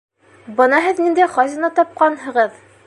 —Бына 0.61 0.79
һеҙ 0.85 1.03
ниндәй 1.03 1.29
хазина 1.37 1.73
тапҡанһығыҙ! 1.81 2.61